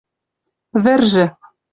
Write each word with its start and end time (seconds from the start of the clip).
Вӹржӹ 0.83 1.25